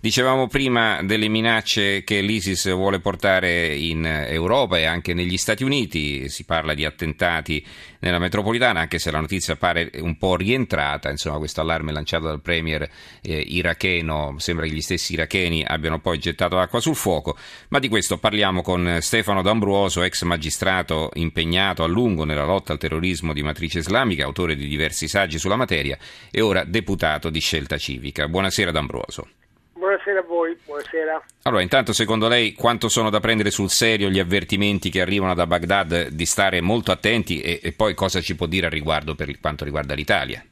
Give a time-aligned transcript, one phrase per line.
[0.00, 6.28] Dicevamo prima delle minacce che l'ISIS vuole portare in Europa e anche negli Stati Uniti,
[6.28, 7.66] si parla di attentati
[7.98, 12.40] nella metropolitana, anche se la notizia pare un po' rientrata, insomma questo allarme lanciato dal
[12.40, 12.88] premier
[13.20, 17.36] eh, iracheno, sembra che gli stessi iracheni abbiano poi gettato acqua sul fuoco,
[17.70, 22.78] ma di questo parliamo con Stefano D'Ambruoso, ex magistrato impegnato a lungo nella lotta al
[22.78, 25.98] terrorismo di matrice islamica, autore di diversi saggi sulla materia
[26.30, 28.28] e ora deputato di Scelta Civica.
[28.28, 29.26] Buonasera D'Ambruoso.
[30.08, 31.22] Buonasera a voi, buonasera.
[31.42, 35.46] Allora, intanto secondo lei quanto sono da prendere sul serio gli avvertimenti che arrivano da
[35.46, 39.28] Baghdad di stare molto attenti e, e poi cosa ci può dire al riguardo per
[39.38, 40.42] quanto riguarda l'Italia?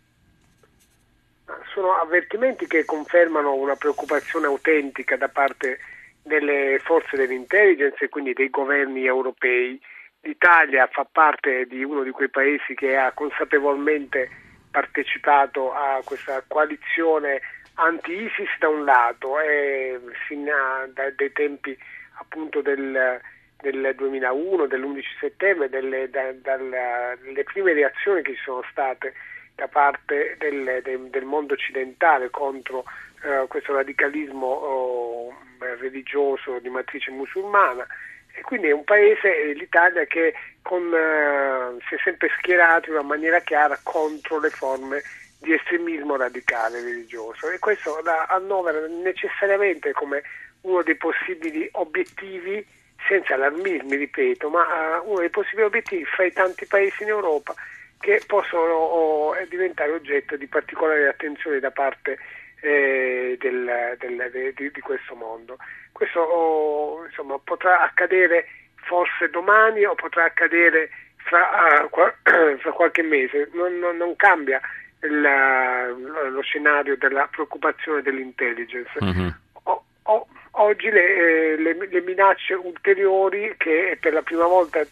[1.72, 5.78] Sono avvertimenti che confermano una preoccupazione autentica da parte
[6.22, 9.80] delle forze dell'intelligence e quindi dei governi europei.
[10.20, 14.28] L'Italia fa parte di uno di quei paesi che ha consapevolmente
[14.70, 17.40] partecipato a questa coalizione
[17.76, 21.76] anti-ISIS da un lato e fin da, dai tempi
[22.18, 23.20] appunto del,
[23.60, 29.14] del 2001, dell'11 settembre, delle, da, dalle prime reazioni che ci sono state
[29.54, 32.84] da parte del, del, del mondo occidentale contro
[33.22, 37.86] eh, questo radicalismo oh, religioso di matrice musulmana.
[38.34, 43.06] E quindi è un paese, l'Italia, che con, eh, si è sempre schierato in una
[43.06, 45.02] maniera chiara contro le forme
[45.46, 50.22] di estremismo radicale religioso e questo la annovera necessariamente come
[50.62, 52.66] uno dei possibili obiettivi,
[53.06, 57.54] senza allarmismi ripeto, ma uh, uno dei possibili obiettivi fra i tanti paesi in Europa
[58.00, 62.18] che possono oh, diventare oggetto di particolare attenzione da parte
[62.60, 65.56] eh, del, del, de, di, di, questo mondo.
[65.92, 72.12] Questo oh, insomma, potrà accadere forse domani o potrà accadere fra, uh, qua,
[72.58, 74.60] fra qualche mese, non, non, non cambia
[75.08, 78.90] la, lo scenario della preoccupazione dell'intelligence.
[79.02, 79.28] Mm-hmm.
[79.64, 84.88] O, o, oggi le, eh, le, le, minacce ulteriori che per la prima volta eh,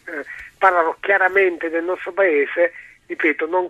[0.57, 2.73] parlano chiaramente del nostro paese,
[3.05, 3.69] ripeto, non,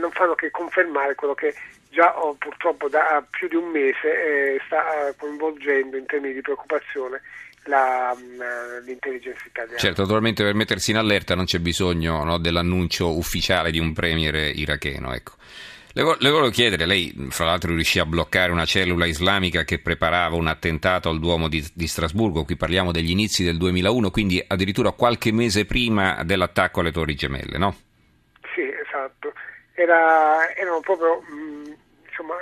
[0.00, 1.54] non, fanno che confermare quello che
[1.90, 7.22] già oh, purtroppo da più di un mese eh, sta coinvolgendo in termini di preoccupazione
[7.64, 9.78] la, mm, l'intelligence italiana.
[9.78, 14.34] Certo, naturalmente per mettersi in allerta non c'è bisogno no, dell'annuncio ufficiale di un premier
[14.56, 15.14] iracheno.
[15.14, 15.32] Ecco.
[15.98, 20.36] Le, le volevo chiedere, lei fra l'altro riuscì a bloccare una cellula islamica che preparava
[20.36, 24.92] un attentato al Duomo di, di Strasburgo, qui parliamo degli inizi del 2001, quindi addirittura
[24.92, 27.74] qualche mese prima dell'attacco alle Torri Gemelle, no?
[28.54, 29.32] Sì, esatto.
[29.74, 31.64] Era, erano proprio mm,
[32.06, 32.34] insomma,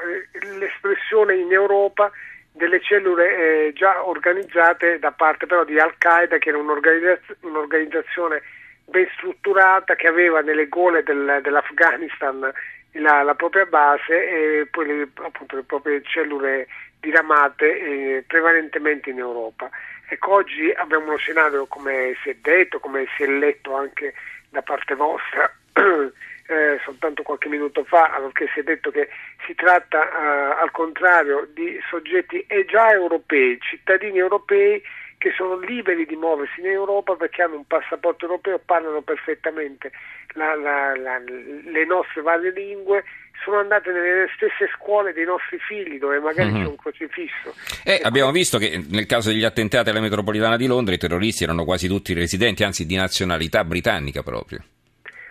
[0.58, 2.10] l'espressione in Europa
[2.52, 8.42] delle cellule eh, già organizzate da parte però di Al-Qaeda, che era un'organizzazione, un'organizzazione
[8.84, 12.52] ben strutturata che aveva nelle gole del, dell'Afghanistan
[12.98, 16.66] la, la, propria base e poi le, appunto, le proprie cellule
[17.00, 19.70] diramate eh, prevalentemente in Europa.
[20.08, 24.14] Ecco, oggi abbiamo uno scenario, come si è detto, come si è letto anche
[24.50, 29.08] da parte vostra, eh, soltanto qualche minuto fa, allorché si è detto che
[29.46, 34.80] si tratta eh, al contrario di soggetti già europei, cittadini europei
[35.18, 39.90] che sono liberi di muoversi in Europa perché hanno un passaporto europeo, parlano perfettamente
[40.34, 43.04] la, la, la, le nostre varie lingue,
[43.42, 46.62] sono andate nelle stesse scuole dei nostri figli dove magari mm-hmm.
[46.62, 47.54] c'è un crocifisso.
[47.84, 48.38] Eh, abbiamo poi...
[48.38, 52.12] visto che nel caso degli attentati alla metropolitana di Londra i terroristi erano quasi tutti
[52.12, 54.60] residenti, anzi di nazionalità britannica proprio.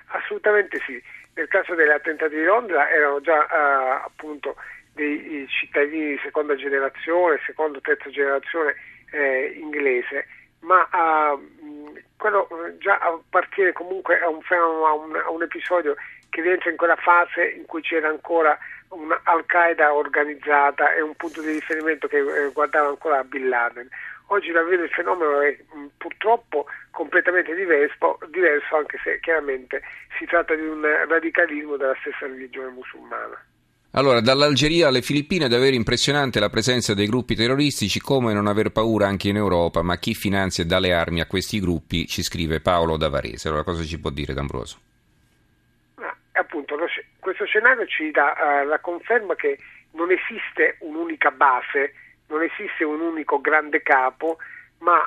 [0.07, 1.01] Assolutamente sì.
[1.35, 4.55] Nel caso degli attentati di Londra erano già uh, appunto
[4.93, 8.75] dei cittadini di seconda generazione, seconda o terza generazione
[9.15, 10.27] eh, inglese,
[10.59, 12.47] ma uh, quello
[12.79, 15.95] già appartiene comunque a un, a, un, a un, episodio
[16.29, 18.57] che rientra in quella fase in cui c'era ancora
[18.89, 23.87] una Al-Qaeda organizzata e un punto di riferimento che eh, guardava ancora a Bin Laden.
[24.27, 29.81] Oggi davvero il fenomeno è mh, purtroppo completamente diverso, diverso, anche se chiaramente
[30.17, 33.39] si tratta di un radicalismo della stessa religione musulmana.
[33.97, 38.71] Allora, dall'Algeria alle Filippine è davvero impressionante la presenza dei gruppi terroristici, come non aver
[38.71, 42.21] paura anche in Europa, ma chi finanzia e dà le armi a questi gruppi, ci
[42.21, 43.47] scrive Paolo Davarese.
[43.47, 44.79] Allora, cosa ci può dire D'Ambroso?
[45.95, 46.75] Ah, appunto,
[47.21, 49.59] questo scenario ci dà uh, la conferma che
[49.91, 51.93] non esiste un'unica base,
[52.27, 54.39] non esiste un unico grande capo,
[54.79, 54.97] ma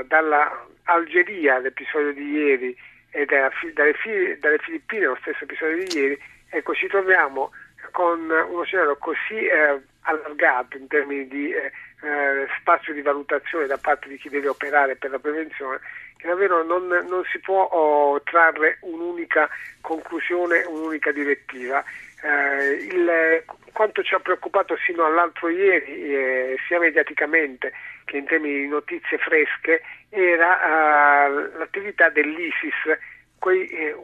[0.00, 2.74] uh, dall'Algeria, l'episodio di ieri,
[3.10, 6.18] e dalla, dalle, dalle Filippine, lo stesso episodio di ieri,
[6.48, 7.50] ecco, ci troviamo
[7.96, 11.72] con uno scenario così eh, allargato in termini di eh,
[12.02, 15.80] eh, spazio di valutazione da parte di chi deve operare per la prevenzione
[16.18, 19.48] che davvero non, non si può oh, trarre un'unica
[19.80, 21.82] conclusione, un'unica direttiva.
[22.22, 27.72] Eh, il, quanto ci ha preoccupato sino all'altro ieri, eh, sia mediaticamente
[28.04, 32.98] che in termini di notizie fresche, era l'attività dell'ISIS,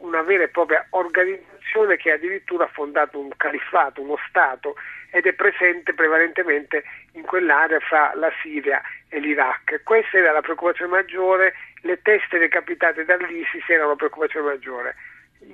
[0.01, 1.52] una vera e propria organizzazione
[1.97, 4.75] che addirittura ha fondato un califfato, uno Stato,
[5.11, 6.83] ed è presente prevalentemente
[7.13, 9.81] in quell'area fra la Siria e l'Iraq.
[9.83, 14.95] Questa era la preoccupazione maggiore, le teste decapitate dall'ISIS erano la preoccupazione maggiore.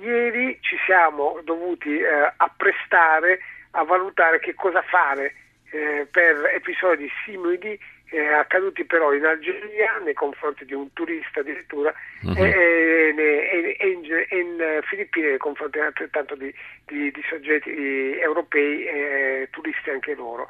[0.00, 3.40] Ieri ci siamo dovuti eh, apprestare
[3.72, 5.34] a valutare che cosa fare
[5.70, 7.78] eh, per episodi simili
[8.10, 11.92] eh, accaduti però in Algeria nei confronti di un turista addirittura
[12.22, 12.36] uh-huh.
[12.36, 16.52] e, e, e, in, e, in, Filippine nei confronti altrettanto di,
[16.86, 20.48] di, di soggetti europei e turisti anche loro.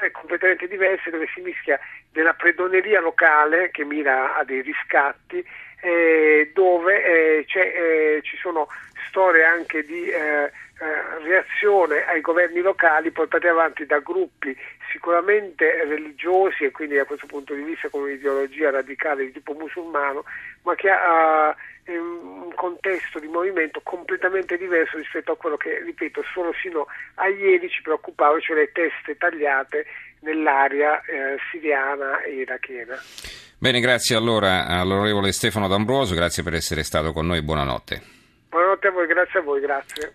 [0.00, 1.78] Eh, completamente diverse dove si mischia
[2.12, 5.44] della predoneria locale che mira a dei riscatti
[5.80, 8.68] eh, dove eh, eh, ci sono
[9.08, 10.50] storie anche di eh,
[10.80, 14.56] eh, reazione ai governi locali portate avanti da gruppi
[14.90, 20.24] sicuramente religiosi e quindi da questo punto di vista con un'ideologia radicale di tipo musulmano,
[20.62, 26.22] ma che ha uh, un contesto di movimento completamente diverso rispetto a quello che, ripeto,
[26.32, 29.86] solo sino a ieri ci preoccupava, cioè le teste tagliate
[30.20, 32.96] nell'area eh, siriana e irachena.
[33.58, 38.16] Bene, grazie allora all'onorevole Stefano D'Ambroso, grazie per essere stato con noi, buonanotte.
[38.48, 40.06] Buonanotte a voi, grazie a voi, grazie.